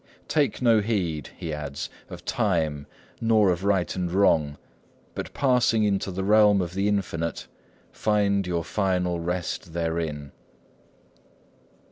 [0.27, 2.87] "Take no heed," he adds, "of time,
[3.21, 4.57] nor of right and wrong;
[5.13, 7.45] but passing into the realm of the Infinite,
[7.91, 10.31] find your final rest therein."